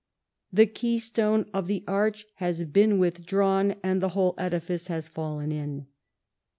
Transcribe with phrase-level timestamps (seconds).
[0.51, 5.85] The keystone of the arch has been withdrawn, and the whole edifice has fallen in.